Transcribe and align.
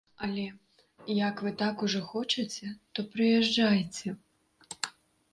Але, 0.25 0.43
як 1.17 1.43
вы 1.47 1.51
так 1.61 1.83
ужо 1.87 1.99
хочаце, 2.11 2.69
то 2.93 3.05
прыязджайце. 3.11 4.09